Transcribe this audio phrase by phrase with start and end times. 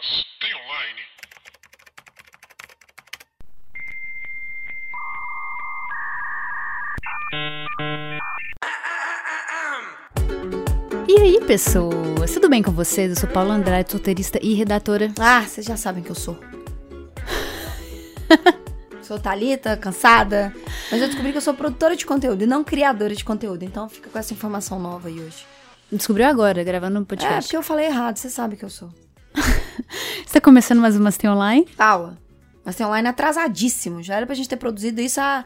[0.00, 1.02] Mas tem online?
[11.08, 12.32] E aí, pessoas?
[12.32, 13.10] Tudo bem com vocês?
[13.10, 15.12] Eu sou Paula Andrade, solteirista e redatora.
[15.18, 16.38] Ah, vocês já sabem que eu sou.
[19.02, 20.54] sou Thalita, cansada.
[20.90, 23.64] Mas eu descobri que eu sou produtora de conteúdo e não criadora de conteúdo.
[23.64, 25.44] Então fica com essa informação nova aí hoje.
[25.90, 27.42] Descobriu agora, gravando um É, podcast.
[27.42, 28.90] porque eu falei errado, você sabe que eu sou.
[30.26, 31.66] Você tá começando mais umas tem online?
[31.76, 32.18] Paula,
[32.64, 34.02] mas tem online atrasadíssimo.
[34.02, 35.44] Já era pra gente ter produzido isso há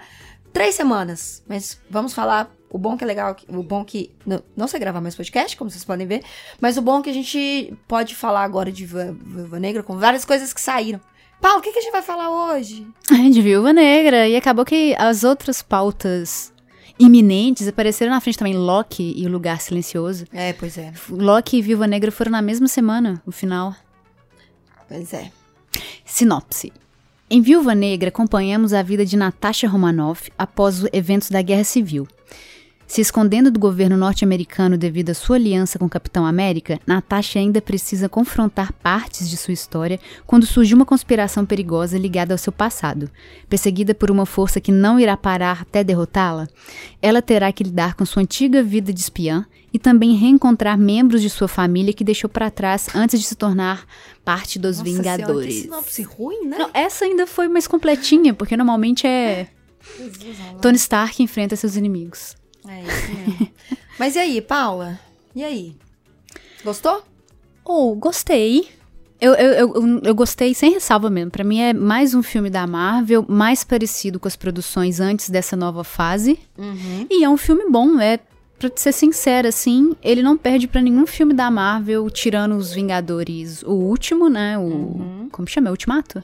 [0.52, 1.42] três semanas.
[1.48, 2.50] Mas vamos falar.
[2.70, 4.10] O bom que é legal, o bom que.
[4.26, 6.24] Não, não sei gravar mais podcast, como vocês podem ver.
[6.60, 10.24] Mas o bom é que a gente pode falar agora de Viúva Negra com várias
[10.24, 11.00] coisas que saíram.
[11.40, 12.86] Paulo, o que, que a gente vai falar hoje?
[13.30, 14.26] De Viúva Negra.
[14.26, 16.52] E acabou que as outras pautas
[16.98, 18.56] iminentes apareceram na frente também.
[18.56, 20.26] Loki e o Lugar Silencioso.
[20.32, 20.92] É, pois é.
[21.08, 23.74] Loki e Viúva Negra foram na mesma semana, o final.
[24.88, 25.30] Pois é.
[26.04, 26.72] Sinopse.
[27.30, 32.06] Em Viúva Negra, acompanhamos a vida de Natasha Romanoff após os eventos da Guerra Civil.
[32.86, 37.60] Se escondendo do governo norte-americano devido à sua aliança com o Capitão América, Natasha ainda
[37.60, 43.10] precisa confrontar partes de sua história quando surge uma conspiração perigosa ligada ao seu passado.
[43.48, 46.46] Perseguida por uma força que não irá parar até derrotá-la,
[47.00, 51.28] ela terá que lidar com sua antiga vida de espiã e também reencontrar membros de
[51.28, 53.84] sua família que deixou para trás antes de se tornar
[54.24, 55.68] parte dos Nossa Senhora, que Vingadores.
[56.04, 56.58] ruim, né?
[56.58, 59.48] Não, essa ainda foi mais completinha, porque normalmente é
[60.48, 60.60] amado.
[60.60, 62.36] Tony Stark enfrenta seus inimigos.
[62.68, 63.48] É isso mesmo.
[63.98, 64.98] Mas e aí, Paula?
[65.34, 65.76] E aí?
[66.64, 67.02] Gostou?
[67.64, 68.68] Oh, gostei.
[69.20, 71.30] Eu, eu, eu, eu gostei sem ressalva mesmo.
[71.30, 75.56] Pra mim é mais um filme da Marvel, mais parecido com as produções antes dessa
[75.56, 76.38] nova fase.
[76.58, 77.06] Uhum.
[77.10, 78.18] E é um filme bom, é.
[78.58, 83.62] Pra ser sincera, assim, ele não perde pra nenhum filme da Marvel, tirando os Vingadores.
[83.62, 84.58] O último, né?
[84.58, 85.28] O.
[85.32, 85.70] Como chama?
[85.70, 86.22] Ultimato?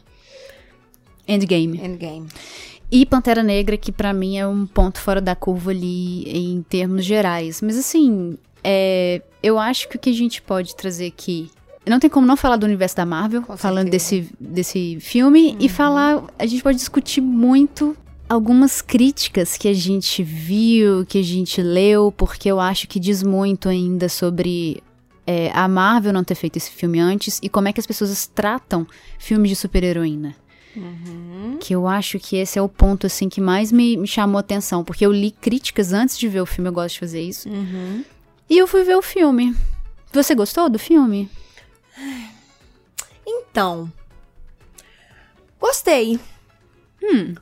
[1.26, 1.80] Endgame.
[1.82, 2.28] Endgame.
[2.90, 7.04] E Pantera Negra, que pra mim é um ponto fora da curva ali em termos
[7.04, 7.62] gerais.
[7.62, 11.50] Mas assim, é, eu acho que o que a gente pode trazer aqui.
[11.86, 14.22] Não tem como não falar do universo da Marvel, Com falando certeza.
[14.22, 16.22] desse, desse filme, e falar.
[16.38, 17.96] A gente pode discutir muito
[18.28, 23.22] algumas críticas que a gente viu, que a gente leu, porque eu acho que diz
[23.22, 24.82] muito ainda sobre
[25.26, 28.26] é, a Marvel não ter feito esse filme antes e como é que as pessoas
[28.26, 28.86] tratam
[29.18, 30.36] filmes de super-heroína.
[31.58, 34.40] Que eu acho que esse é o ponto, assim, que mais me, me chamou a
[34.40, 34.84] atenção.
[34.84, 37.48] Porque eu li críticas antes de ver o filme, eu gosto de fazer isso.
[37.48, 38.04] Uhum.
[38.48, 39.54] E eu fui ver o filme.
[40.12, 41.30] Você gostou do filme?
[43.26, 43.90] Então.
[45.60, 46.18] Gostei.
[47.02, 47.34] Hum.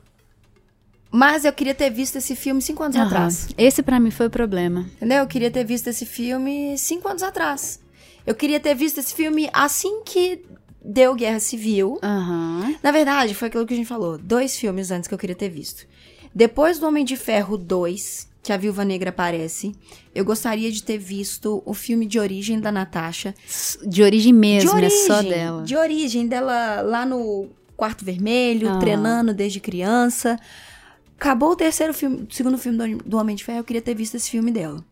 [1.11, 3.07] Mas eu queria ter visto esse filme cinco anos Aham.
[3.07, 3.49] atrás.
[3.57, 4.81] Esse pra mim foi o problema.
[4.97, 5.19] Entendeu?
[5.19, 7.81] Eu queria ter visto esse filme cinco anos atrás.
[8.27, 10.45] Eu queria ter visto esse filme assim que
[10.91, 11.99] deu Guerra Civil.
[12.03, 12.75] Aham.
[12.83, 14.17] Na verdade, foi aquilo que a gente falou.
[14.17, 15.87] Dois filmes antes que eu queria ter visto.
[16.35, 19.75] Depois do Homem de Ferro 2, que a Viúva Negra aparece,
[20.15, 23.35] eu gostaria de ter visto o filme de origem da Natasha.
[23.87, 25.63] De origem mesmo, de origem, é só dela.
[25.65, 28.79] De origem dela lá no Quarto Vermelho, Ah.
[28.79, 30.39] treinando desde criança.
[31.19, 33.95] Acabou o terceiro filme, o segundo filme do, do Homem de Ferro, eu queria ter
[33.95, 34.85] visto esse filme dela.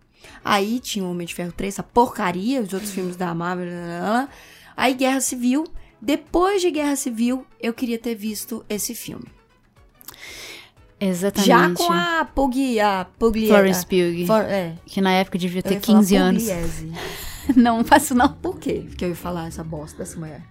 [0.44, 3.66] Aí tinha o Homem de Ferro 3, essa porcaria, os outros filmes da Marvel.
[3.66, 4.28] blá, blá, blá.
[4.76, 5.64] Aí Guerra Civil.
[6.00, 9.24] Depois de Guerra Civil, eu queria ter visto esse filme.
[10.98, 11.46] Exatamente.
[11.46, 14.26] Já com a Pugli, a Pugli, Florence Pugh.
[14.26, 16.42] For- é, Que na época devia ter ia falar 15 anos.
[16.44, 16.92] Pugliese.
[17.54, 18.28] Não, não faço não.
[18.28, 20.42] Por quê que eu ia falar essa bosta dessa mulher?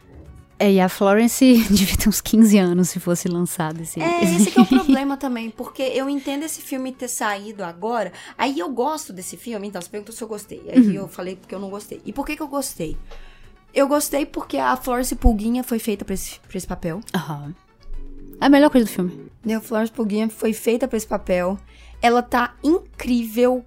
[0.58, 4.00] É, e a Florence devia ter uns 15 anos se fosse lançado esse.
[4.00, 8.14] É, esse que é o problema também, porque eu entendo esse filme ter saído agora,
[8.38, 11.54] aí eu gosto desse filme, então você perguntou se eu gostei, aí eu falei porque
[11.54, 12.02] eu não gostei.
[12.06, 12.96] E por que que eu gostei?
[13.76, 17.02] Eu gostei porque a Florence Pulguinha foi feita pra esse, pra esse papel.
[17.14, 17.54] Aham.
[18.40, 19.30] É a melhor coisa do filme.
[19.54, 21.60] A Florence Pulguinha foi feita pra esse papel.
[22.02, 23.66] Ela tá incrível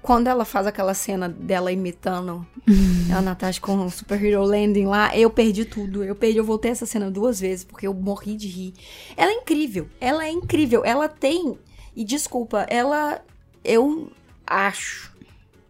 [0.00, 2.46] quando ela faz aquela cena dela imitando
[3.14, 5.14] a Natasha com o Super Hero Landing lá.
[5.14, 6.02] Eu perdi tudo.
[6.02, 8.74] Eu perdi, eu voltei essa cena duas vezes porque eu morri de rir.
[9.14, 9.86] Ela é incrível.
[10.00, 10.82] Ela é incrível.
[10.86, 11.58] Ela tem.
[11.94, 13.22] E desculpa, ela.
[13.62, 14.10] Eu
[14.46, 15.14] acho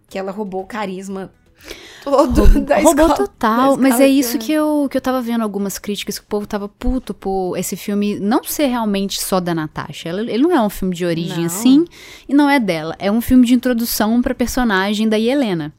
[0.08, 1.32] que ela roubou o carisma
[2.04, 5.78] todo da Roubou escola- total, mas é isso que eu, que eu tava vendo algumas
[5.78, 10.08] críticas que o povo tava puto por esse filme não ser realmente só da Natasha.
[10.08, 11.46] Ela- ele não é um filme de origem Não.
[11.46, 11.84] assim,
[12.28, 12.94] e não é dela.
[12.98, 15.72] É um filme de introdução pra personagem da Helena.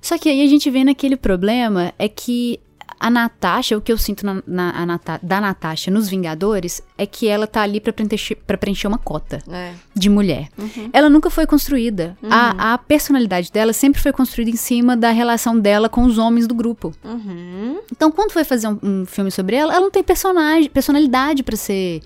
[0.00, 2.60] Só que aí a gente vê naquele problema é que
[3.00, 7.26] a Natasha, o que eu sinto na, na- Nata- da Natasha nos Vingadores é que
[7.28, 9.72] ela tá ali pra preencher, pra preencher uma cota É.
[9.94, 10.48] de mulher.
[10.92, 12.16] Ela nunca foi construída.
[12.30, 16.46] A, a personalidade dela sempre foi construída em cima da relação dela com os homens
[16.46, 16.92] do grupo.
[17.04, 17.78] Uhum.
[17.92, 21.56] Então, quando foi fazer um, um filme sobre ela, ela não tem personagem, personalidade pra
[21.56, 22.00] ser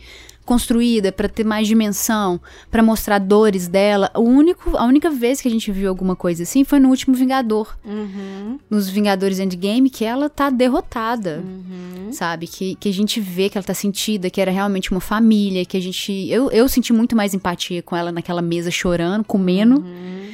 [0.48, 2.40] construída, pra ter mais dimensão,
[2.70, 4.10] pra mostrar dores dela.
[4.16, 7.14] O único, a única vez que a gente viu alguma coisa assim foi no último
[7.14, 8.58] Vingador, Uhum.
[8.70, 11.44] nos Vingadores Endgame, que ela tá derrotada.
[11.44, 12.10] Uhum.
[12.12, 12.46] Sabe?
[12.46, 15.76] Que, que a gente vê que ela tá sentida, que era realmente uma família, que
[15.76, 16.10] a gente.
[16.30, 20.30] Eu, eu senti muito mais empatia com ela naquela mesa chorando, comendo, Uhum.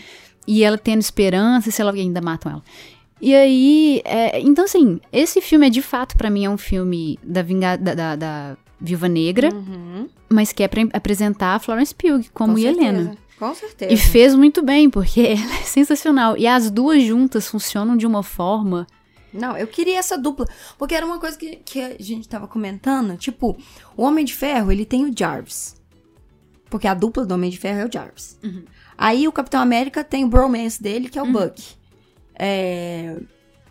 [0.46, 2.62] e ela tendo esperança, se ela ainda matam ela.
[3.20, 7.18] E aí, é, então assim, esse filme é de fato pra mim é um filme
[7.22, 10.08] da, vinga, da, da, da Viúva Negra, Uhum.
[10.28, 13.16] mas quer pre- apresentar a Florence Pugh como Com Helena.
[13.38, 13.92] Com certeza.
[13.92, 16.36] E fez muito bem, porque ela é sensacional.
[16.36, 18.86] E as duas juntas funcionam de uma forma.
[19.32, 20.46] Não, eu queria essa dupla.
[20.78, 23.16] Porque era uma coisa que, que a gente tava comentando.
[23.16, 23.56] Tipo,
[23.96, 25.74] o Homem de Ferro, ele tem o Jarvis.
[26.70, 28.38] Porque a dupla do Homem de Ferro é o Jarvis.
[28.96, 31.60] Aí o Capitão América tem o bromance dele, que é o Buck.
[32.36, 33.16] É,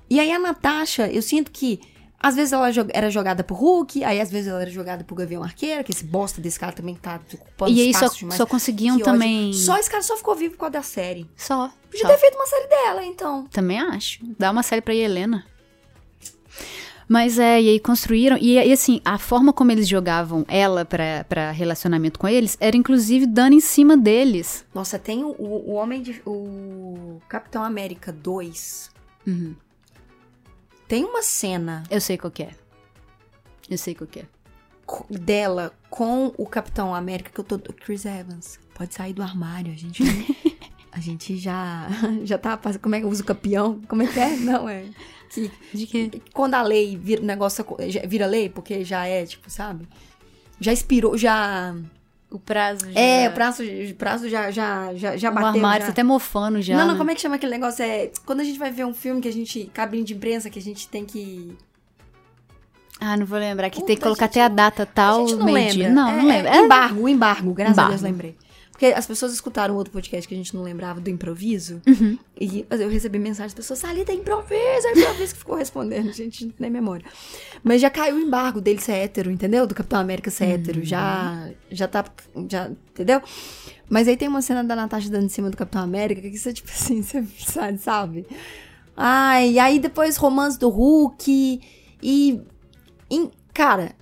[0.10, 1.80] E aí a Natasha, eu sinto que
[2.24, 5.44] às vezes ela era jogada pro Hulk, aí às vezes ela era jogada pro Gavião
[5.44, 8.38] Arqueiro, que esse bosta desse cara também tá ocupando e aí só, espaço demais.
[8.38, 9.52] só conseguiam também.
[9.52, 11.30] Só esse cara só ficou vivo por causa da série.
[11.36, 11.70] Só.
[11.92, 12.08] Podia só.
[12.08, 13.46] ter feito uma série dela, então.
[13.48, 14.20] Também acho.
[14.40, 15.46] Dá uma série pra Helena.
[17.10, 18.38] Mas é, e aí construíram.
[18.38, 22.78] E, e assim, a forma como eles jogavam ela pra, pra relacionamento com eles era
[22.78, 24.66] inclusive dando em cima deles.
[24.74, 26.22] Nossa, tem o, o, o Homem de.
[26.26, 28.90] O Capitão América 2.
[29.28, 29.56] Uhum.
[30.94, 32.52] Tem uma cena Eu sei qual que é.
[33.68, 34.26] Eu sei qual que é.
[35.10, 37.58] dela com o Capitão América que eu tô.
[37.74, 38.60] Chris Evans.
[38.76, 40.04] Pode sair do armário, a gente.
[40.94, 41.88] a gente já.
[42.24, 42.60] Já tá.
[42.80, 43.82] Como é que usa o campeão?
[43.88, 44.38] Como é que é?
[44.38, 44.86] Não, é.
[45.32, 46.22] Que, De quê?
[46.32, 47.66] quando a lei vira negócio.
[48.08, 49.88] Vira lei, porque já é, tipo, sabe?
[50.60, 51.76] Já expirou, já.
[52.34, 53.00] O prazo já.
[53.00, 55.50] É, o prazo, o prazo já, já, já, já o bateu.
[55.50, 55.86] armário já.
[55.86, 56.76] tá até mofando já.
[56.76, 56.98] não, não, né?
[56.98, 57.86] como é que chama aquele negócio?
[57.86, 59.70] É quando a gente vai ver um filme que a gente.
[59.72, 61.56] cabine de imprensa, que a gente tem que.
[63.00, 63.70] Ah, não vou lembrar.
[63.70, 65.90] Que Puta, tem que colocar até a data tal, a gente não lembra.
[65.90, 66.48] Não, É- não lembro.
[66.52, 68.14] É, embargo, o embargo, graças a Deus Embargo.
[68.16, 68.36] lembrei.
[68.74, 71.80] Porque as pessoas escutaram outro podcast que a gente não lembrava do improviso.
[71.88, 72.18] Uhum.
[72.42, 76.52] E eu recebi mensagem das pessoas, Salita, improviso, é improviso que ficou respondendo, gente, não
[76.54, 77.06] tem memória.
[77.64, 79.68] Mas já caiu o embargo dele ser hétero, entendeu?
[79.68, 80.84] Do Capitão América ser hétero.
[80.84, 82.04] Já, já tá,
[82.50, 83.22] já, entendeu?
[83.88, 86.50] Mas aí tem uma cena da Natasha dando em cima do Capitão América, que isso
[86.50, 88.28] é tipo assim, você sabe, sabe?
[88.98, 91.62] Ai, e aí depois romance do Hulk
[92.02, 92.42] e...
[93.10, 93.96] em- cara,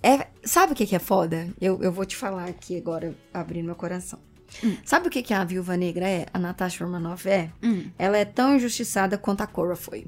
[0.00, 1.48] é, sabe o que, que é foda?
[1.60, 4.18] Eu, eu vou te falar aqui agora, abrindo meu coração.
[4.84, 6.26] Sabe o que, que a Viúva Negra é?
[6.32, 7.50] A Natasha Romanoff é?
[7.62, 7.86] Hum.
[7.98, 10.06] Ela é tão injustiçada quanto a Cora foi.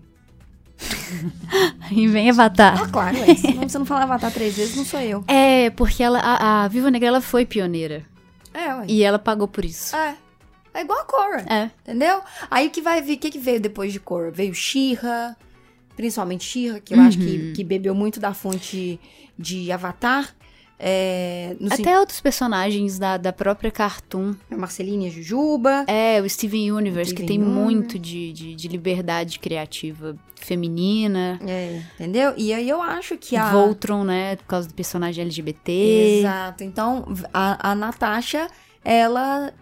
[1.91, 2.83] E vem Avatar.
[2.83, 3.35] Ah, claro, é.
[3.35, 5.25] Se não- você não falar Avatar três vezes, não sou eu.
[5.29, 8.05] É, porque ela, a, a Viva Negra ela foi pioneira.
[8.53, 8.85] É, ué.
[8.89, 9.95] E ela pagou por isso.
[9.97, 10.17] É.
[10.75, 11.45] É igual a Cora.
[11.49, 11.71] É.
[11.83, 12.21] Entendeu?
[12.51, 14.31] Aí o que vai vir, o que, que veio depois de Korra?
[14.33, 15.37] Veio She-Ra,
[15.96, 18.99] principalmente She-Ra, que eu acho que, que bebeu muito da fonte
[19.38, 20.35] de Avatar.
[20.79, 24.35] É, Até outros personagens da, da própria Cartoon.
[24.50, 25.85] a Marceline e a Jujuba.
[25.87, 27.64] É, o Steven Universe, que Steven tem Universe.
[27.64, 31.38] muito de, de, de liberdade criativa feminina.
[31.46, 32.35] É, entendeu?
[32.37, 33.50] E aí eu acho que a.
[33.50, 34.37] Voltron, né?
[34.37, 35.73] Por causa do personagem LGBT.
[36.20, 36.64] Exato.
[36.64, 38.49] Então, a, a Natasha,
[38.85, 39.52] ela.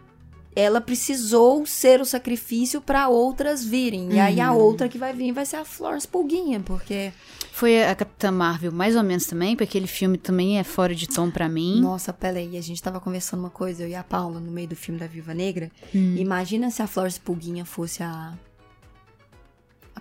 [0.55, 4.13] Ela precisou ser o sacrifício pra outras virem.
[4.13, 7.13] E aí a outra que vai vir vai ser a Florence Pulguinha, porque.
[7.53, 11.07] Foi a Capitã Marvel, mais ou menos também, porque aquele filme também é fora de
[11.07, 11.81] tom pra mim.
[11.81, 14.77] Nossa, peraí, a gente tava conversando uma coisa, eu e a Paula, no meio do
[14.77, 15.71] filme da Viva Negra.
[15.95, 16.17] Hum.
[16.17, 18.35] Imagina se a Florence Pulguinha fosse a.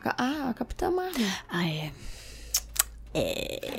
[0.03, 1.27] ah, a Capitã Marvel.
[1.49, 1.91] Ah, é.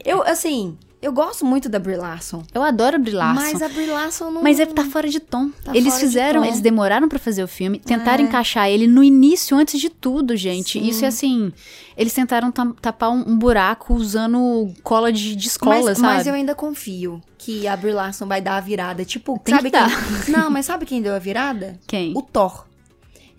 [0.05, 2.43] Eu, assim, eu gosto muito da Brie Larson.
[2.55, 3.35] Eu adoro a Brie Larson.
[3.43, 4.43] Mas a Brie Larson não.
[4.43, 5.51] Mas é tá fora de tom.
[5.65, 6.47] Tá eles fizeram, tom.
[6.47, 8.27] eles demoraram pra fazer o filme, tentaram É.
[8.29, 10.79] encaixar ele no início, antes de tudo, gente.
[10.79, 10.87] Sim.
[10.87, 11.53] Isso é assim.
[11.97, 16.15] Eles tentaram tapar um, um buraco usando cola de, de escola, mas, sabe?
[16.15, 19.05] mas eu ainda confio que a Brie Larson vai dar a virada.
[19.05, 19.89] Tipo, Tem sabe que dar.
[20.25, 20.33] quem.
[20.37, 21.79] Não, mas sabe quem deu a virada?
[21.87, 22.13] Quem?
[22.17, 22.67] O Thor.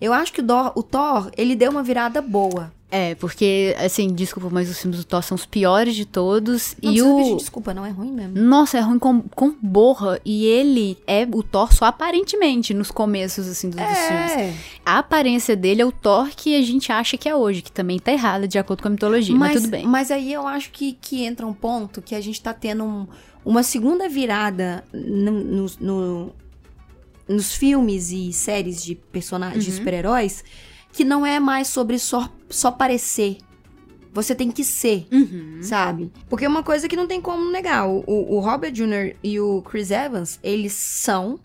[0.00, 2.70] Eu acho que o, Dor- o Thor, ele deu uma virada boa.
[2.96, 6.76] É, porque, assim, desculpa, mas os filmes do Thor são os piores de todos.
[6.80, 7.16] Não e o.
[7.16, 8.38] pedir desculpa, não é ruim mesmo.
[8.40, 10.20] Nossa, é ruim com, com borra.
[10.24, 14.32] E ele é o Thor só aparentemente nos começos, assim, dos, dos filmes.
[14.32, 14.54] É.
[14.86, 17.98] A aparência dele é o Thor que a gente acha que é hoje, que também
[17.98, 19.84] tá errada de acordo com a mitologia, mas, tudo bem.
[19.86, 23.06] Mas aí eu acho que, que entra um ponto que a gente tá tendo um-
[23.44, 26.32] uma segunda virada no- no- no-
[27.28, 29.76] nos filmes e séries de personagens de Uhum.
[29.78, 30.44] super-heróis
[30.94, 33.36] que não é mais sobre só, só parecer.
[34.12, 35.58] Você tem que ser, Uhum.
[35.60, 36.10] sabe?
[36.30, 37.86] Porque é uma coisa que não tem como negar.
[37.88, 39.16] O, o- o Robert Jr.
[39.22, 41.38] e o Chris Evans, eles são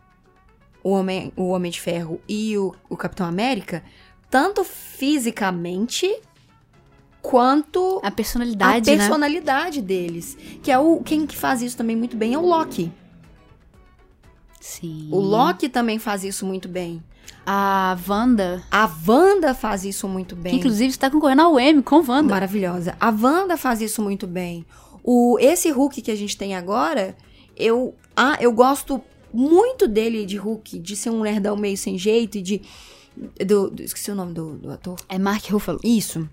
[0.83, 3.83] o Homem, o Homem de Ferro e o, o Capitão América,
[4.29, 6.07] tanto fisicamente
[7.21, 8.99] quanto A personalidade, a né?
[8.99, 10.37] personalidade deles.
[10.61, 12.91] Que é o quem que faz isso também muito bem é o Loki.
[14.59, 15.07] Sim.
[15.11, 17.01] O Loki também faz isso muito bem.
[17.45, 20.55] A Wanda, A Wanda faz isso muito que bem.
[20.55, 22.33] inclusive está concorrendo ao Emmy com Wanda.
[22.33, 22.95] Maravilhosa.
[22.99, 24.65] A Wanda faz isso muito bem.
[25.03, 27.15] O, esse Hulk que a gente tem agora,
[27.55, 29.01] eu, ah, eu gosto
[29.33, 32.61] muito dele de Hulk, de ser um nerdão meio sem jeito e de.
[33.45, 34.97] Do, do- esqueci o nome do, do ator.
[35.09, 35.79] É Mark Ruffalo.
[35.83, 36.27] Isso.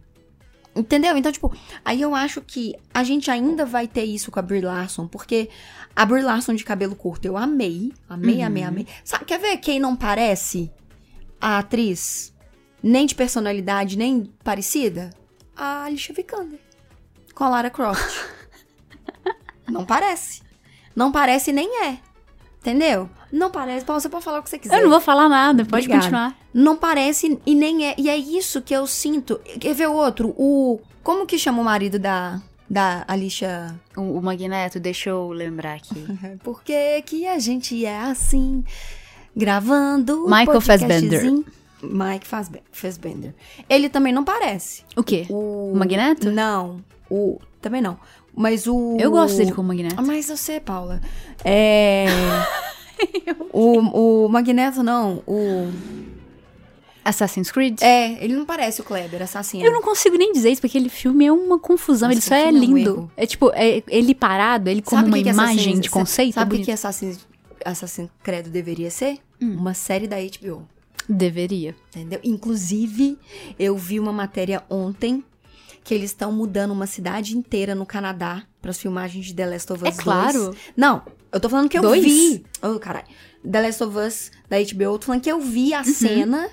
[0.77, 1.17] Entendeu?
[1.17, 4.61] Então, tipo, aí eu acho que a gente ainda vai ter isso com a Brie
[4.61, 5.49] Larson, porque
[5.95, 8.87] a Brie Larson de cabelo curto eu amei, amei, amei, amei.
[9.03, 10.71] Sabe, quer ver quem não parece
[11.41, 12.35] a atriz?
[12.83, 15.11] Nem de personalidade, nem parecida?
[15.57, 16.61] A Alicia Vikander.
[17.35, 18.27] Com a Lara Croft.
[19.67, 20.43] não parece.
[20.95, 21.99] Não parece nem é.
[22.71, 23.09] Entendeu?
[23.33, 23.85] Não parece.
[23.85, 24.79] Paulo, Você pode falar o que você quiser.
[24.79, 26.03] Eu não vou falar nada, pode Obrigada.
[26.03, 26.37] continuar.
[26.53, 27.95] Não parece e nem é.
[27.97, 29.39] E é isso que eu sinto.
[29.61, 30.35] Quer ver o outro?
[30.37, 30.81] O.
[31.03, 32.41] Como que chama o marido da.
[32.69, 33.73] Da Alicia.
[33.97, 35.95] O, o Magneto, deixa eu lembrar aqui.
[36.43, 38.65] Por que que a gente é assim?
[39.37, 40.25] Gravando.
[40.29, 40.61] Michael?
[40.61, 41.23] Fassbender.
[41.83, 43.33] Mike Fassbe- Fassbender.
[43.69, 44.83] Ele também não parece.
[44.97, 45.27] O quê?
[45.31, 45.71] O.
[45.73, 46.33] O Magneto?
[46.33, 46.83] Não.
[47.09, 47.39] O.
[47.61, 47.97] Também não.
[48.37, 48.97] Mas o.
[49.01, 49.95] Eu gosto dele como Magneto.
[49.97, 51.01] Ah, mas eu sei, Paula.
[51.43, 52.05] É.
[53.51, 55.23] o, o Magneto, não.
[55.27, 55.73] O.
[57.03, 57.81] Assassin's Creed?
[57.83, 59.65] É, ele não parece o Kleber, assassino.
[59.65, 62.09] Eu não consigo nem dizer isso, porque aquele filme é uma confusão.
[62.09, 62.79] Nossa, ele só é é lindo.
[62.79, 63.11] erro.
[63.17, 66.35] É tipo, é- ele parado, ele como Sabe uma que que imagem de conceito.
[66.35, 66.67] Sabe o bonito.
[66.67, 67.21] que Assassin's,
[67.65, 69.19] Assassin's Credo deveria ser?
[69.41, 69.55] Hum.
[69.57, 70.67] Uma série da HBO.
[71.09, 71.77] Deveria.
[71.95, 72.19] Entendeu?
[72.25, 73.17] Inclusive,
[73.57, 75.23] eu vi uma matéria ontem
[75.87, 79.73] que eles estão mudando uma cidade inteira no Canadá para as filmagens de The Last
[79.73, 80.03] of Us É 2.
[80.03, 80.57] claro.
[80.77, 81.01] Não,
[81.31, 82.03] eu tô falando que eu Dois?
[82.03, 82.45] vi.
[82.61, 83.07] Oh, caralho.
[83.49, 85.79] The Last of Us da HBO, eu tô falando que eu vi Uhum.
[85.79, 86.49] a cena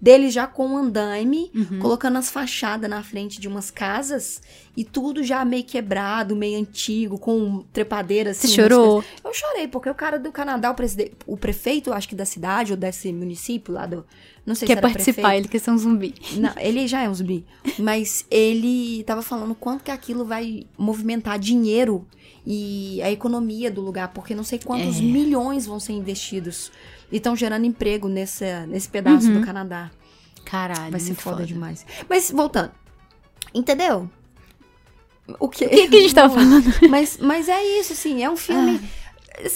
[0.00, 1.80] dele já com o andaime, Uhum.
[1.80, 4.40] colocando as fachadas na frente de umas casas
[4.80, 8.46] e tudo já meio quebrado, meio antigo, com trepadeira assim.
[8.46, 9.02] Você chorou?
[9.24, 12.76] Eu chorei, porque o cara do Canadá, o, o prefeito, acho que da cidade ou
[12.78, 14.06] desse município lá do.
[14.46, 15.40] Não sei Quer se era participar, prefeito.
[15.42, 16.14] ele quer ser um zumbi.
[16.36, 17.44] Não, ele já é um zumbi.
[17.78, 22.06] Mas ele tava falando quanto que aquilo vai movimentar dinheiro
[22.46, 25.02] e a economia do lugar, porque não sei quantos É.
[25.02, 26.70] milhões vão ser investidos.
[27.10, 29.40] E estão gerando emprego nesse, nesse pedaço Uhum.
[29.40, 29.90] do Canadá.
[30.44, 31.84] Caralho, Vai ser muito foda, demais.
[32.08, 32.70] Mas voltando.
[33.52, 34.08] Entendeu?
[35.38, 36.64] O que, O que, que a gente tava falando?
[36.88, 38.80] Mas, mas é isso, assim, é um filme.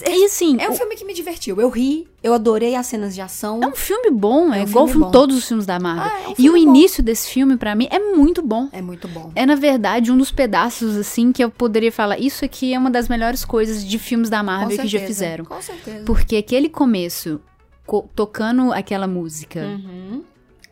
[0.08, 1.60] E assim, É um o- filme que me divertiu.
[1.60, 3.58] Eu ri, eu adorei as cenas de ação.
[3.62, 5.10] é um filme bom, é, É um igual filme bom.
[5.10, 6.04] todos os filmes da Marvel.
[6.04, 6.58] Ah, é um e o bom.
[6.58, 8.68] início desse filme, pra mim, é muito bom.
[8.70, 9.32] É muito bom.
[9.34, 12.16] É, na verdade, um dos pedaços, assim, que eu poderia falar.
[12.18, 15.44] Isso aqui é uma das melhores coisas de filmes da Marvel que já fizeram.
[15.44, 16.04] Com certeza.
[16.04, 17.40] Porque aquele começo,
[17.84, 20.22] co- tocando aquela música, Uhum.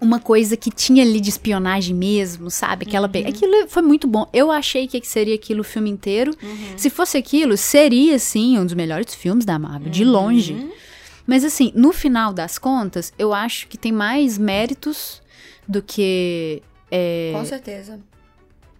[0.01, 2.87] Uma coisa que tinha ali de espionagem mesmo, sabe?
[2.87, 3.13] Aquela Uhum.
[3.13, 4.27] pe- Aquilo foi muito bom.
[4.33, 6.35] Eu achei que seria aquilo o filme inteiro.
[6.43, 6.79] Uhum.
[6.79, 10.11] Se fosse aquilo, seria, sim, um dos melhores filmes da Marvel, de Uhum.
[10.11, 10.71] longe.
[11.27, 15.21] Mas, assim, no final das contas, eu acho que tem mais méritos
[15.69, 16.63] do que.
[16.91, 18.01] é, Com certeza.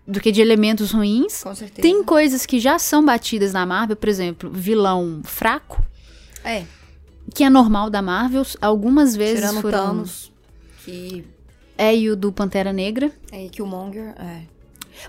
[0.07, 1.45] do que de elementos ruins.
[1.45, 1.83] Com certeza.
[1.83, 5.81] Tem coisas que já são batidas na Marvel, por exemplo, vilão fraco,
[6.43, 6.65] É,
[7.33, 8.45] que é normal da Marvel.
[8.61, 9.79] Algumas vezes tirando foram.
[9.87, 10.30] Thanos,
[10.91, 11.25] que
[11.79, 13.11] É e o do Pantera Negra.
[13.33, 14.43] é Killmonger, é.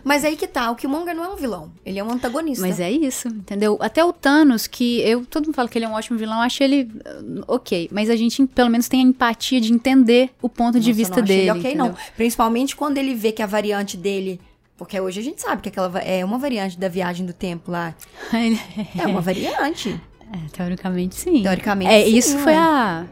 [0.06, 2.66] Mas aí que tá, o Killmonger não é um vilão, ele é um antagonista.
[2.66, 3.78] Mas é isso, entendeu?
[3.82, 6.44] Até o Thanos, que eu todo mundo fala que ele é um ótimo vilão, eu
[6.44, 7.90] acho ele uh, ok.
[7.92, 11.16] Mas a gente pelo menos tem a empatia de entender o ponto de Nossa, vista
[11.18, 11.42] não dele.
[11.42, 11.86] ele ok, entendeu?
[11.88, 11.96] não.
[12.16, 14.40] Principalmente quando ele vê que a variante dele.
[14.78, 17.94] Porque hoje a gente sabe que aquela é uma variante da viagem do tempo lá.
[18.98, 20.00] É uma variante.
[20.32, 21.44] é, teoricamente, sim.
[21.44, 23.06] Teoricamente, É, sim, isso foi a.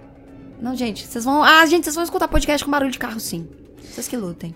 [0.60, 1.44] Não, gente, vocês vão.
[1.44, 3.48] Ah, gente, vocês vão escutar podcast com barulho de carro, sim.
[3.82, 4.54] Vocês que lutem.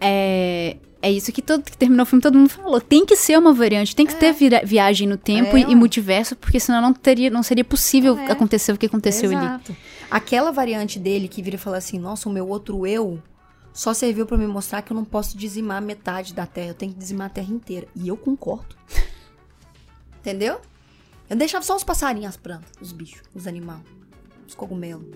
[0.00, 2.80] É, é isso que, todo, que terminou o filme, todo mundo falou.
[2.80, 5.74] Tem que ser uma variante, tem que ter vira- viagem no tempo É, e, e
[5.74, 8.32] multiverso, porque senão não, teria, não seria possível É.
[8.32, 9.38] acontecer o que aconteceu ali.
[9.44, 9.76] Exato.
[10.10, 13.22] Aquela variante dele que vira e fala assim: nossa, o meu outro eu
[13.72, 16.92] só serviu pra me mostrar que eu não posso dizimar metade da terra, eu tenho
[16.92, 17.86] que dizimar a terra inteira.
[17.94, 18.74] E eu concordo.
[20.20, 20.60] Entendeu?
[21.28, 23.80] Eu deixava só os passarinhos, as plantas, os bichos, os animais,
[24.48, 25.06] os cogumelos.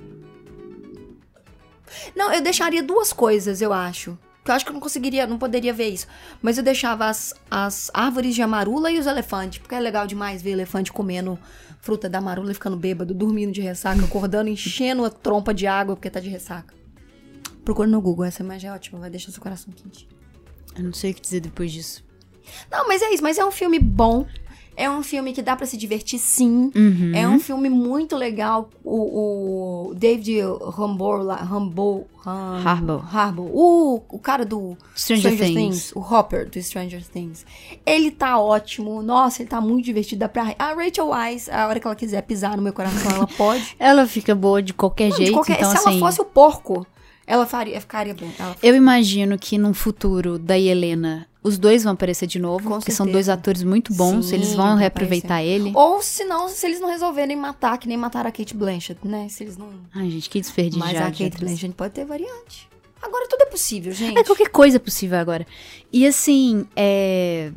[2.14, 4.18] Não, eu deixaria duas coisas, eu acho.
[4.44, 6.06] Que eu acho que eu não conseguiria, não poderia ver isso.
[6.42, 9.59] Mas eu deixava as, as árvores de amarula e os elefantes.
[9.59, 11.38] Porque é legal demais ver elefante comendo
[11.80, 15.97] fruta da amarula e ficando bêbado, dormindo de ressaca, acordando, enchendo a trompa de água
[15.97, 16.75] porque tá de ressaca.
[17.64, 20.06] Procura no Google, essa imagem é ótima, vai deixar seu coração quente.
[20.76, 22.04] Eu não sei o que dizer depois disso.
[22.71, 23.23] Não, mas é isso.
[23.23, 24.26] Mas é um filme bom.
[24.76, 26.70] É um filme que dá pra se divertir, sim.
[26.74, 27.12] Uhum.
[27.14, 28.68] É um filme muito legal.
[28.84, 32.66] O, o David Harbour, lá, Harbour, Har-
[33.16, 33.50] Harbour.
[33.52, 35.92] O, o cara do Stranger Things.
[35.94, 37.44] o Hopper do Stranger Things.
[37.86, 39.02] Ele tá ótimo.
[39.02, 40.20] Nossa, ele tá muito divertido.
[40.20, 40.54] Dá pra...
[40.58, 43.74] A Rachel Weisz, a hora que ela quiser pisar no meu coração, ela pode.
[43.78, 45.90] Ela fica boa de qualquer Não, de jeito, qualquer- então se assim...
[45.90, 46.86] ela fosse o porco,
[47.26, 48.30] ela faria, ficaria bom.
[48.38, 52.78] Ela- Eu imagino que num futuro da Helena, os dois vão aparecer de novo, Com
[52.78, 55.72] porque são dois atores muito bons, Sim, eles vão reaproveitar ele.
[55.74, 59.28] Ou se não, se eles não resolverem matar, que nem mataram a Kate Blanchett, né?
[59.28, 59.68] Se eles não...
[59.94, 61.04] Ai, gente, que desperdício Mas a.
[61.10, 62.68] Kate Blanchett pode ter variante.
[63.02, 64.16] Agora tudo é possível, gente.
[64.18, 65.46] É qualquer coisa é possível agora.
[65.92, 67.52] E assim, é...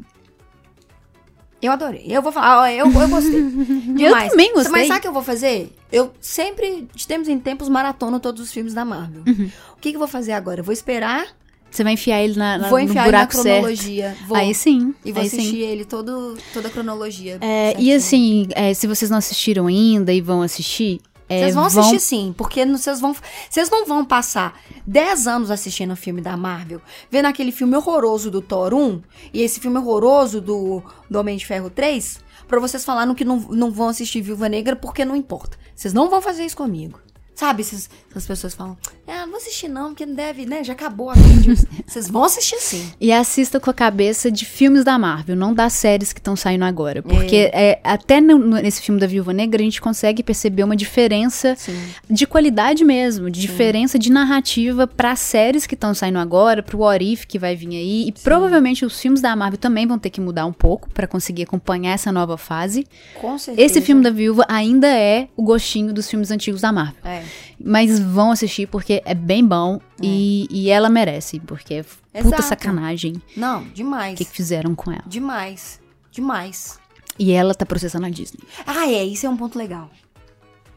[1.61, 2.05] Eu adorei.
[2.07, 3.41] Eu vou falar, eu, eu gostei.
[3.95, 4.29] Demais.
[4.31, 4.71] também gostei.
[4.71, 5.73] Mas sabe o que eu vou fazer?
[5.91, 9.23] Eu sempre, de tempos em tempos, maratono todos os filmes da Marvel.
[9.25, 9.49] Uhum.
[9.75, 10.59] O que, que eu vou fazer agora?
[10.59, 11.27] Eu vou esperar,
[11.71, 13.45] Você vai enfiar ele na, na, vou no enfiar ele na buraco certo.
[13.45, 14.15] cronologia.
[14.27, 14.93] Vou, Aí sim.
[15.03, 15.61] e vou assistir sim.
[15.61, 17.37] ele todo, toda a cronologia.
[17.41, 21.65] É, e assim, é, se vocês não assistiram ainda e vão assistir, é, Vocês vão
[21.65, 23.15] assistir sim, porque vocês vão,
[23.49, 26.81] vocês não vão passar 10 anos assistindo o filme da Marvel,
[27.11, 29.01] vendo aquele filme horroroso do Thor 1
[29.33, 33.39] e esse filme horroroso do, do Homem de Ferro 3, pra vocês falarem que não,
[33.49, 35.57] não vão assistir Viúva Negra porque não importa.
[35.75, 36.99] Vocês não vão fazer isso comigo.
[37.37, 38.75] Sabe, esses, essas pessoas falam,
[39.07, 41.13] ah, não vou assistir não, porque não deve, né, já acabou a.
[41.85, 42.91] Vocês vão assistir sim.
[42.99, 46.65] E assista com a cabeça de filmes da Marvel, não das séries que estão saindo
[46.65, 47.03] agora.
[47.03, 51.55] Porque é, até no- nesse filme da Viúva Negra a gente consegue perceber uma diferença
[51.55, 51.79] Sim.
[52.09, 57.05] de qualidade mesmo, de diferença de narrativa para séries que estão saindo agora, pro What
[57.05, 58.07] If que vai vir aí.
[58.07, 61.43] E provavelmente os filmes da Marvel também vão ter que mudar um pouco para conseguir
[61.43, 62.83] acompanhar essa nova fase.
[63.21, 63.63] Com certeza.
[63.63, 66.95] Esse filme da Viúva ainda é o gostinho dos filmes antigos da Marvel.
[67.05, 67.26] É.
[67.63, 72.43] Mas vão assistir porque é bem bom e, e ela merece, porque é puta Exato.
[72.43, 74.17] sacanagem Não, o demais.
[74.17, 75.03] que, que fizeram com ela.
[75.07, 75.79] Demais.
[76.11, 76.79] Demais.
[77.19, 78.39] E ela tá processando a Disney.
[78.65, 79.89] Ah, é, isso é um ponto legal.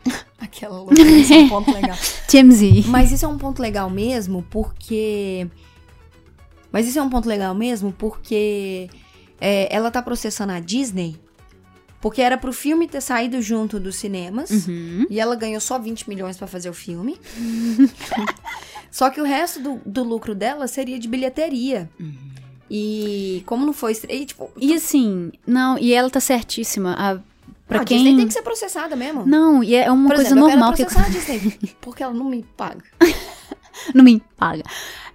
[0.38, 1.96] Aquela louca, isso é um ponto legal.
[2.28, 2.86] TMZ.
[2.86, 5.46] Mas isso é um ponto legal mesmo, porque.
[6.72, 8.88] Mas isso é um ponto legal mesmo, porque
[9.40, 11.18] é, ela tá processando a Disney.
[12.00, 14.50] Porque era pro filme ter saído junto dos cinemas.
[14.50, 15.06] Uhum.
[15.10, 17.20] E ela ganhou só 20 milhões pra fazer o filme.
[18.90, 21.90] só que o resto do, do lucro dela seria de bilheteria.
[22.70, 23.98] E como não foi.
[24.08, 26.94] E, tipo, E assim, não, e ela tá certíssima.
[26.98, 27.18] A,
[27.66, 27.98] pra a quem.
[27.98, 29.26] Disney tem que ser processada mesmo.
[29.26, 32.02] Não, e é uma Por coisa exemplo, normal eu que quero processar a Disney, porque
[32.02, 32.84] ela não me paga.
[33.94, 34.62] não me paga.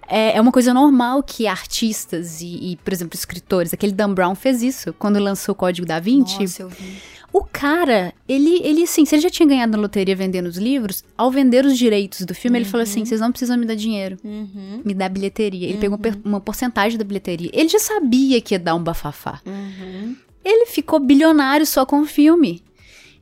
[0.08, 4.34] É, é uma coisa normal que artistas e, e, por exemplo, escritores, aquele Dan Brown
[4.34, 6.40] fez isso quando lançou o Código da Vinci.
[6.40, 6.96] Nossa, eu vi.
[7.32, 11.04] O cara, ele, ele assim, se ele já tinha ganhado na loteria vendendo os livros,
[11.18, 14.16] ao vender os direitos do filme, ele falou assim: vocês não precisam me dar dinheiro,
[14.24, 14.80] Uhum.
[14.84, 15.68] me dá bilheteria.
[15.68, 17.50] Ele pegou per- uma porcentagem da bilheteria.
[17.52, 19.40] Ele já sabia que ia dar um bafafá.
[19.44, 20.16] Uhum.
[20.44, 22.62] Ele ficou bilionário só com o filme.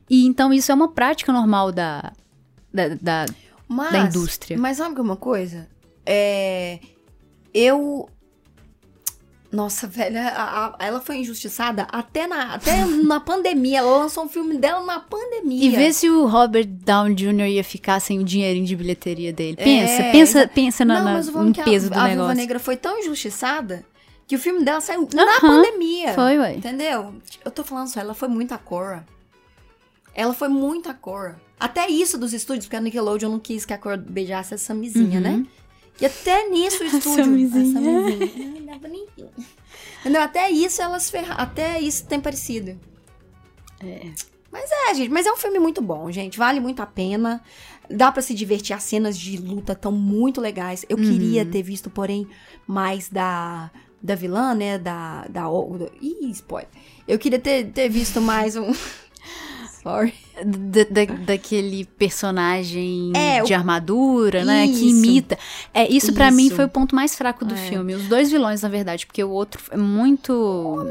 [0.09, 2.13] E então isso é uma prática normal da,
[2.73, 3.25] da, da-
[3.67, 4.57] Mas, Da indústria.
[4.57, 5.67] Mas sabe que uma coisa?
[6.05, 6.79] É.
[7.53, 8.09] Eu.
[9.51, 13.79] Nossa, velha, a- a- ela foi injustiçada até na, até na pandemia.
[13.79, 15.63] Ela lançou um filme dela na pandemia.
[15.65, 17.47] E vê se o Robert Downey Jr.
[17.47, 19.55] ia ficar sem o dinheirinho de bilheteria dele.
[19.55, 22.35] Pensa, É, pensa, pensa na, Não, mas no peso a, do a negócio.
[22.35, 23.85] Negra foi tão injustiçada
[24.27, 26.13] que o filme dela saiu na pandemia.
[26.13, 26.55] Foi, ué.
[26.55, 27.15] Entendeu?
[27.45, 29.05] Eu tô falando só, ela foi muito a Cora.
[30.13, 31.39] Ela foi muito a Cora.
[31.57, 35.17] Até isso dos estúdios, porque a Nickelodeon não quis que a Cora beijasse a Samizinha,
[35.19, 35.23] Uhum.
[35.39, 35.45] né?
[35.99, 37.23] E até nisso o estúdio.
[37.25, 38.73] Samizinha.
[38.73, 39.29] A bonitinho.
[40.01, 40.21] Entendeu?
[40.21, 41.41] Até isso elas ferraram.
[41.41, 42.77] Até isso tem parecido.
[43.81, 44.09] É.
[44.51, 45.09] Mas é, gente.
[45.09, 46.37] Mas é um filme muito bom, gente.
[46.37, 47.41] Vale muito a pena.
[47.89, 48.75] Dá pra se divertir.
[48.75, 50.85] As cenas de luta estão muito legais.
[50.89, 51.51] Eu queria Uhum.
[51.51, 52.27] ter visto, porém,
[52.67, 54.77] mais da, da vilã, né?
[54.77, 55.25] Da.
[55.29, 56.69] da, da ih, spoiler.
[57.07, 58.73] Eu queria ter, ter visto mais um.
[59.83, 60.13] Sorry.
[60.43, 64.65] Da- da- daquele personagem É, de armadura, né?
[64.67, 64.83] Que Isso.
[65.05, 65.37] imita.
[65.73, 67.57] É, isso pra mim foi o ponto mais fraco do É.
[67.57, 67.95] filme.
[67.95, 70.85] Os dois vilões, na verdade, porque o outro é muito.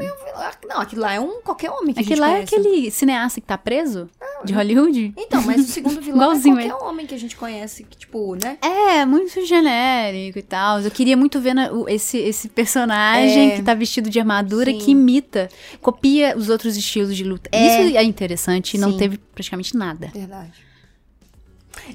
[0.67, 2.55] Não, aquilo lá é um qualquer homem que a Aquele gente lá é conhece.
[2.55, 4.09] aquele cineasta que tá preso?
[4.45, 5.13] De Hollywood?
[5.17, 8.35] Então, mas o segundo vilão Igualzinho é qualquer homem que a gente conhece, que, tipo,
[8.35, 8.57] né?
[8.61, 10.79] É, muito genérico e tal.
[10.81, 13.55] Eu queria muito ver na- o- esse, esse personagem É.
[13.55, 14.77] que tá vestido de armadura Sim.
[14.79, 15.49] que imita,
[15.81, 17.49] copia os outros estilos de luta.
[17.51, 17.87] É.
[17.87, 20.11] Isso é interessante e não teve praticamente nada.
[20.13, 20.63] Verdade.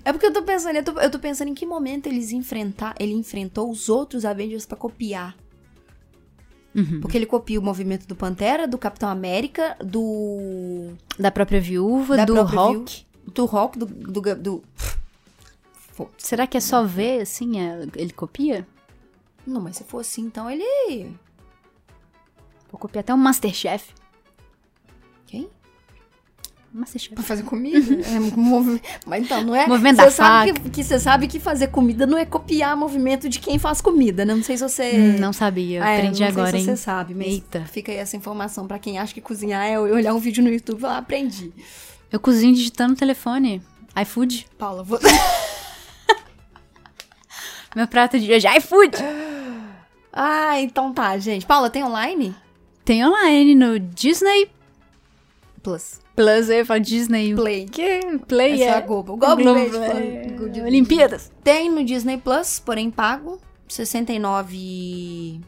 [0.05, 2.95] É porque eu tô pensando, eu tô, eu tô pensando em que momento eles enfrentar,
[2.99, 5.35] ele enfrentou os outros Avengers pra copiar.
[6.75, 7.01] Uhum.
[7.01, 10.93] Porque ele copia o movimento do Pantera, do Capitão América, do.
[11.19, 13.07] Da própria viúva, Da do própria Hulk.
[13.35, 13.87] do Hulk, do.
[13.87, 14.63] do, do-
[16.17, 18.67] Será que é só ver, assim, é- ele copia?
[19.47, 20.65] Não, mas se for assim, então ele.
[22.71, 23.93] Vou copiar até um Masterchef.
[26.73, 27.15] Masterchef.
[27.15, 27.79] Pra fazer comida?
[28.07, 28.81] é, movi...
[29.05, 29.67] Mas então, não é.
[29.67, 30.71] Movimento Você da sabe faca.
[30.71, 34.35] que, você sabe que fazer comida não é copiar movimento de quem faz comida, né?
[34.35, 34.93] Não sei se você.
[34.97, 36.77] Hum, Não sabia, É, aprendi não agora, sei se hein?
[36.77, 37.65] você sabe, mas Eita.
[37.67, 40.79] fica aí essa informação pra quem acha que cozinhar é olhar um vídeo no YouTube
[40.79, 41.53] e falar, aprendi.
[42.13, 43.61] Eu cozinho digitando no telefone.
[44.01, 44.47] iFood.
[44.57, 44.99] Paula, vou...
[47.75, 48.97] Meu prato de hoje é iFood.
[50.13, 51.47] ah, então tá, gente.
[51.47, 52.35] Paula, tem online?
[52.85, 54.51] Tem online no Disney
[55.63, 56.01] Plus.
[56.21, 56.49] Plus.
[56.51, 57.35] Eu falo Disney.
[57.35, 57.67] Play.
[57.67, 58.19] Que?
[58.29, 58.77] Play É só é.
[58.77, 59.17] a Globo.
[59.17, 60.63] Globo, Globo, beijo, é.
[60.67, 61.33] Olimpíadas.
[61.43, 63.41] Tem no Disney Plus, porém pago.
[63.69, 65.41] 69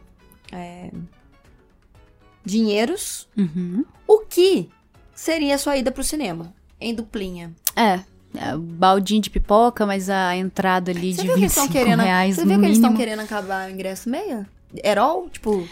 [0.53, 0.91] é,
[2.45, 3.29] dinheiros.
[3.37, 3.85] Uhum.
[4.07, 4.69] O que
[5.15, 6.55] seria a sua ida pro cinema?
[6.81, 7.53] Em duplinha.
[7.77, 8.01] É.
[8.37, 12.01] é, baldinho de pipoca, mas a entrada ali Você de viu que eles 25 querendo.
[12.03, 13.05] reais Você viu que eles estão mínimo.
[13.05, 14.47] querendo acabar o ingresso meia?
[14.83, 15.29] Herol?
[15.31, 15.67] Tipo,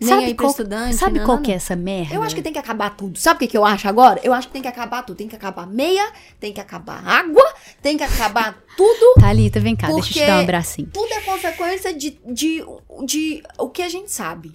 [0.00, 0.96] nem Sabe aí qual, estudante.
[0.96, 2.14] sabe não, qual não, que é essa merda?
[2.14, 3.18] Eu acho que tem que acabar tudo.
[3.18, 4.20] Sabe o que, que eu acho agora?
[4.22, 5.16] Eu acho que tem que acabar tudo.
[5.16, 6.06] Tem que acabar meia,
[6.38, 7.44] tem que acabar água,
[7.82, 9.20] tem que acabar tudo.
[9.20, 10.88] Thalita, vem cá, deixa eu te dar um abracinho.
[10.92, 12.64] Tudo é consequência de, de,
[13.04, 14.54] de o que a gente sabe.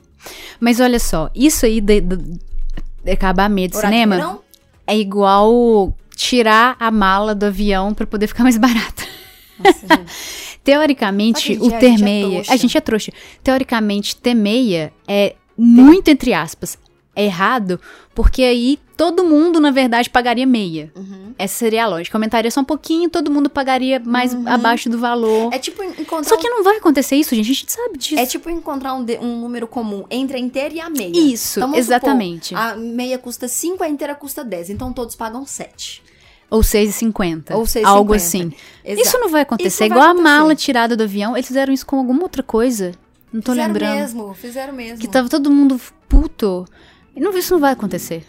[0.60, 2.40] Mas olha só, isso aí de, de-
[3.04, 4.42] de acabar meio de Horário cinema verão?
[4.86, 9.04] é igual tirar a mala do avião pra poder ficar mais barata.
[9.58, 10.12] Nossa, gente.
[10.64, 12.30] Teoricamente, o ter é- a gente é meia.
[12.32, 12.58] trouxa.
[12.58, 13.12] gente é trouxa.
[13.44, 16.78] Teoricamente, ter meia é muito, entre aspas,
[17.16, 17.80] errado,
[18.16, 20.92] porque aí todo mundo, na verdade, pagaria meia.
[20.96, 21.34] Uhum.
[21.38, 22.16] Essa seria a lógica.
[22.18, 25.52] Aumentaria só um pouquinho, todo mundo pagaria mais abaixo do valor.
[25.52, 27.46] É tipo encontrar Só que não vai acontecer isso, gente.
[27.52, 28.20] A gente sabe disso.
[28.20, 31.12] É tipo encontrar um, de- um número comum entre a inteira e a meia.
[31.18, 32.50] Isso, Então, exatamente.
[32.50, 34.70] supor, a meia custa 5, a inteira custa 10.
[34.70, 36.04] Então todos pagam 7.
[36.52, 37.56] Ou 6,50.
[37.56, 37.86] Ou 6,50.
[37.86, 38.52] Algo assim.
[38.84, 39.08] Exato.
[39.08, 39.86] Isso não vai acontecer.
[39.86, 40.38] Não vai Igual a acontecer.
[40.38, 41.36] mala tirada do avião.
[41.36, 42.92] Eles fizeram isso com alguma outra coisa.
[43.32, 43.96] Não tô fizeram lembrando.
[43.96, 45.00] mesmo, fizeram mesmo.
[45.00, 46.66] Que tava todo mundo puto.
[47.16, 48.26] E Não, isso não vai acontecer.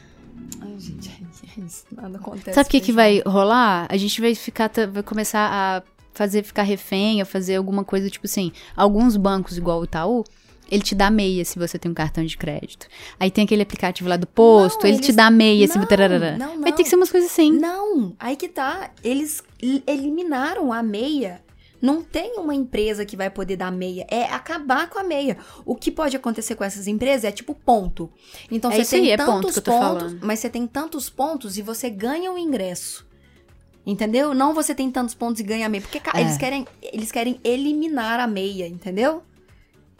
[0.61, 1.85] Ai, gente, é isso.
[1.91, 2.55] Nada acontece.
[2.55, 3.87] Sabe o que, que a vai rolar?
[3.89, 5.83] A gente vai ficar, vai começar a
[6.13, 10.25] fazer ficar refém, a fazer alguma coisa, tipo assim, alguns bancos, igual o Itaú,
[10.73, 12.87] ele te dá meia se você tem um cartão de crédito.
[13.21, 15.87] Aí tem aquele aplicativo lá do posto, Não, ele te eles- dá meia se Não,
[15.87, 16.37] tararara.
[16.39, 16.77] não, Vai não.
[16.77, 17.53] ter que ser umas coisas assim.
[17.53, 18.91] Não, aí que tá.
[19.05, 19.43] Eles
[19.87, 21.43] eliminaram a meia.
[21.81, 24.07] Não tem uma empresa que vai poder dar meia.
[24.09, 25.37] É acabar com a meia.
[25.67, 28.09] O que pode acontecer com essas empresas é tipo ponto.
[28.51, 30.19] Então É você tem aí, é ponto tantos que eu tô pontos, falando.
[30.23, 33.05] mas você tem tantos pontos e você ganha o ingresso.
[33.85, 34.33] Entendeu?
[34.33, 35.83] Não você tem tantos pontos e ganha a meia.
[35.83, 36.21] Porque É.
[36.21, 39.25] eles, querem, eles querem eliminar a meia, entendeu?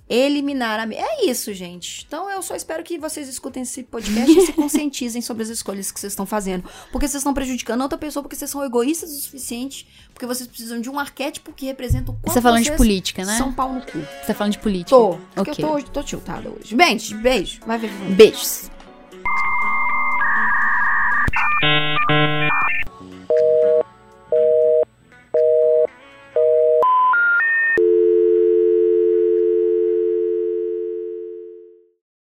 [0.09, 0.93] Eliminar a.
[0.95, 2.05] É isso, gente.
[2.07, 5.91] Então eu só espero que vocês escutem esse podcast e se conscientizem sobre as escolhas
[5.91, 6.65] que vocês estão fazendo.
[6.91, 10.81] Porque vocês estão prejudicando outra pessoa, porque vocês são egoístas o suficiente, porque vocês precisam
[10.81, 13.39] de um arquétipo que representa o quanto Você tá falando de política, né?
[13.39, 13.99] São pau no cu.
[13.99, 14.91] Você tá falando de política.
[14.91, 15.19] Tô.
[15.35, 15.65] Porque Ok.
[15.65, 16.75] eu tô, hoje- tô tiltada hoje.
[16.75, 17.61] Beijo, beijo.
[17.67, 17.91] Vai ver.
[18.15, 18.71] Beijos.